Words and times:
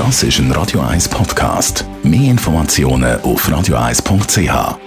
Das 0.00 0.22
ist 0.22 0.38
ein 0.38 0.50
Radio 0.52 0.80
1 0.80 1.10
Podcast. 1.10 1.84
Mehr 2.02 2.30
Informationen 2.30 3.20
auf 3.20 3.46
radio1.ch. 3.46 4.78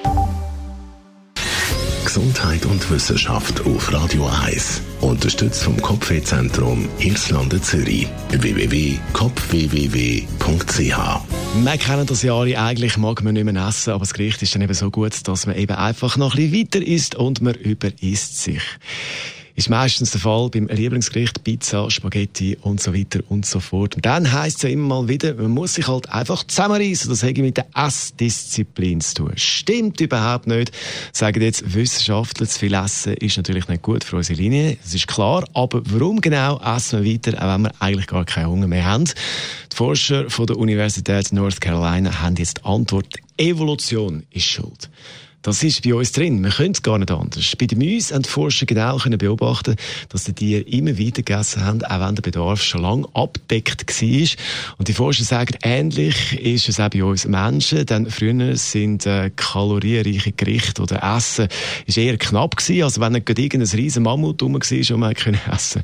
Gesundheit 2.04 2.66
und 2.66 2.90
Wissenschaft 2.90 3.64
auf 3.64 3.94
Radio 3.94 4.28
1. 4.44 4.82
Unterstützt 5.02 5.62
vom 5.62 5.80
Kopfwehzentrum 5.80 6.90
Irlande 6.98 7.62
Zürich. 7.62 8.08
www.kopfwww.ch 8.32 10.98
wir 11.56 11.78
kennen 11.78 12.08
das 12.08 12.24
ja 12.24 12.34
alle, 12.34 12.60
eigentlich 12.60 12.98
mag 12.98 13.24
man 13.24 13.36
nicht 13.36 13.44
mehr 13.44 13.68
essen, 13.68 13.92
aber 13.92 14.00
das 14.00 14.16
Gericht 14.16 14.42
ist 14.42 14.56
dann 14.56 14.64
eben 14.64 14.74
so 14.74 14.90
gut, 14.90 15.28
dass 15.28 15.46
man 15.46 15.56
eben 15.56 15.76
einfach 15.76 16.18
noch 16.18 16.34
ein 16.34 16.50
bisschen 16.50 16.74
weiter 16.74 16.88
isst 16.88 17.14
und 17.14 17.44
man 17.44 17.54
überisst 17.54 18.42
sich 18.42 18.64
ist 19.56 19.70
meistens 19.70 20.12
der 20.12 20.22
Fall 20.22 20.50
beim 20.50 20.68
Lieblingsgericht 20.68 21.44
Pizza, 21.44 21.90
Spaghetti 21.92 22.58
und 22.62 22.82
so 22.82 22.94
weiter 22.94 23.20
und 23.30 23.46
so 23.46 23.60
fort. 23.60 23.96
Und 23.96 24.06
dann 24.06 24.32
heisst 24.32 24.58
es 24.58 24.64
ja 24.64 24.70
immer 24.70 25.02
mal 25.02 25.08
wieder, 25.08 25.36
man 25.36 25.52
muss 25.52 25.76
sich 25.76 25.88
halt 25.88 26.10
einfach 26.10 26.44
zusammenreißen. 26.44 27.10
Das 27.10 27.22
hat 27.22 27.38
mit 27.38 27.58
der 27.58 27.68
Essdisziplin 27.76 29.02
zu 29.02 29.16
tun. 29.16 29.34
Stimmt 29.36 30.02
überhaupt 30.02 30.48
nicht. 30.48 30.72
Sagen 31.12 31.42
jetzt 31.42 31.74
Wissenschaftler, 31.74 32.48
zu 32.48 32.60
viel 32.60 32.74
Essen 32.74 33.14
ist 33.14 33.38
natürlich 33.38 33.68
nicht 33.68 33.84
gut 33.84 34.04
für 34.04 34.18
unsere 34.18 34.40
Linie. 34.40 34.78
Das 34.84 34.96
ist 34.96 35.08
klar. 35.08 35.46
Aber 35.54 35.82
warum 35.86 36.20
genau 36.20 36.60
essen 36.60 37.04
wir 37.04 37.14
weiter, 37.14 37.38
auch 37.38 37.54
wenn 37.54 37.62
wir 37.64 37.72
eigentlich 37.80 38.08
gar 38.08 38.26
keinen 38.26 38.48
Hunger 38.48 38.68
mehr 38.68 38.86
haben? 38.86 39.06
Die 39.06 39.76
Forscher 39.76 40.30
von 40.32 40.48
der 40.48 40.58
Universität 40.58 41.32
North 41.32 41.62
Carolina 41.62 42.22
haben 42.22 42.36
jetzt 42.38 42.58
die 42.58 42.66
Antwort, 42.66 43.08
Evolution 43.38 44.24
ist 44.32 44.46
schuld. 44.46 44.90
Das 45.44 45.62
ist 45.62 45.84
bei 45.84 45.94
uns 45.94 46.14
drin. 46.14 46.42
Wir 46.42 46.52
können 46.52 46.72
es 46.72 46.82
gar 46.82 46.98
nicht 46.98 47.12
anders. 47.12 47.56
Bei 47.58 47.66
den 47.66 47.78
Mäusen 47.78 48.16
haben 48.16 48.24
die 48.24 48.30
Forscher 48.30 48.66
genau 48.66 48.96
können 48.98 49.18
beobachten, 49.18 49.76
dass 50.08 50.24
die 50.24 50.32
Tiere 50.32 50.62
immer 50.62 50.98
weiter 50.98 51.22
gegessen 51.22 51.66
haben, 51.66 51.84
auch 51.84 52.00
wenn 52.00 52.16
der 52.16 52.22
Bedarf 52.22 52.64
schon 52.64 52.82
lange 52.82 53.08
abdeckt 53.14 54.02
war. 54.02 54.76
Und 54.78 54.88
die 54.88 54.94
Forscher 54.94 55.26
sagen, 55.26 55.58
ähnlich 55.62 56.40
ist 56.40 56.70
es 56.70 56.80
auch 56.80 56.88
bei 56.88 57.04
uns 57.04 57.28
Menschen, 57.28 57.86
denn 57.86 58.10
früher 58.10 58.56
sind 58.56 59.06
äh, 59.06 59.32
kalorienreiche 59.36 60.32
Gerichte 60.32 60.82
oder 60.82 61.04
Essen 61.18 61.50
ist 61.88 61.98
eher 61.98 62.18
knapp 62.18 62.56
gewesen. 62.56 62.84
Also 62.84 63.02
wenn 63.02 63.12
nicht 63.12 63.28
irgendein 63.28 63.78
riesen 63.78 64.04
Mammut 64.04 64.42
rum 64.42 64.54
war 64.54 64.96
und 64.96 65.00
man 65.00 65.14
essen 65.52 65.84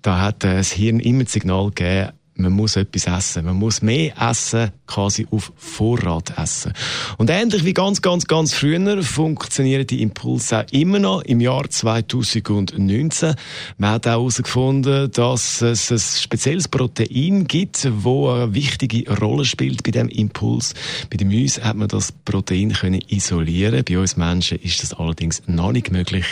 da 0.00 0.20
hat 0.22 0.44
äh, 0.44 0.56
das 0.56 0.72
Hirn 0.72 0.98
immer 0.98 1.24
das 1.24 1.34
Signal 1.34 1.68
gegeben, 1.68 2.12
man 2.36 2.52
muss 2.52 2.76
etwas 2.76 3.06
essen. 3.06 3.44
Man 3.44 3.56
muss 3.56 3.82
mehr 3.82 4.12
essen, 4.20 4.72
quasi 4.86 5.26
auf 5.30 5.52
Vorrat 5.56 6.36
essen. 6.36 6.72
Und 7.18 7.30
ähnlich 7.30 7.64
wie 7.64 7.72
ganz, 7.72 8.02
ganz, 8.02 8.26
ganz 8.26 8.52
früher 8.52 9.02
funktionieren 9.02 9.86
die 9.86 10.02
Impulse 10.02 10.60
auch 10.60 10.72
immer 10.72 10.98
noch 10.98 11.22
im 11.22 11.40
Jahr 11.40 11.68
2019. 11.70 13.34
Man 13.78 13.90
hat 13.90 14.06
auch 14.06 14.12
herausgefunden, 14.12 15.10
dass 15.12 15.62
es 15.62 15.90
ein 15.90 15.98
spezielles 15.98 16.68
Protein 16.68 17.46
gibt, 17.46 17.88
wo 18.02 18.30
eine 18.30 18.54
wichtige 18.54 19.10
Rolle 19.16 19.44
spielt 19.44 19.82
bei 19.84 19.90
dem 19.90 20.08
Impuls. 20.08 20.74
Bei 21.10 21.16
den 21.16 21.28
Mäusen 21.28 21.64
hat 21.64 21.76
man 21.76 21.88
das 21.88 22.12
Protein 22.24 22.72
können 22.72 23.00
isolieren. 23.08 23.84
Bei 23.84 23.98
uns 23.98 24.16
Menschen 24.16 24.58
ist 24.58 24.82
das 24.82 24.92
allerdings 24.92 25.42
noch 25.46 25.72
nicht 25.72 25.92
möglich, 25.92 26.26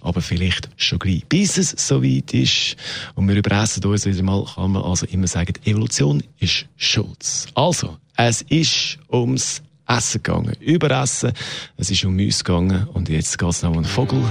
aber 0.00 0.20
vielleicht 0.20 0.68
schon 0.76 0.98
gleich. 0.98 1.24
Bis 1.28 1.58
es 1.58 1.70
soweit 1.76 2.34
ist 2.34 2.76
und 3.14 3.28
wir 3.28 3.36
überessen 3.36 3.84
uns 3.84 4.04
wieder 4.06 4.22
mal, 4.22 4.44
kann 4.54 4.72
man 4.72 4.82
also 4.82 5.06
immer 5.06 5.26
sagen, 5.26 5.44
sagen, 5.44 5.54
Evolution 5.64 6.22
ist 6.38 6.66
Schutz. 6.76 7.46
Also, 7.54 7.96
es 8.16 8.42
ist 8.42 8.98
ums 9.10 9.62
Essen 9.86 10.22
gegangen. 10.22 10.56
Überessen. 10.60 11.32
Es 11.76 11.90
ist 11.90 12.04
um 12.04 12.16
Mäuse 12.16 12.44
gegangen. 12.44 12.88
Und 12.92 13.08
jetzt 13.08 13.38
geht 13.38 13.50
es 13.50 13.62
noch 13.62 13.70
um 13.70 13.76
einen 13.78 13.84
Vogel. 13.84 14.22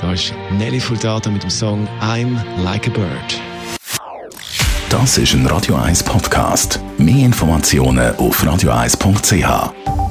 Da 0.00 0.12
ist 0.12 0.34
Nelly 0.58 0.80
Furtado 0.80 1.30
mit 1.30 1.42
dem 1.42 1.50
Song 1.50 1.88
I'm 2.00 2.36
Like 2.62 2.86
a 2.88 2.90
Bird. 2.90 3.40
Das 4.90 5.18
ist 5.18 5.32
ein 5.34 5.46
Radio 5.46 5.76
1 5.76 6.04
Podcast. 6.04 6.78
Mehr 6.98 7.24
Informationen 7.24 8.14
auf 8.16 8.44
radio1.ch. 8.44 10.03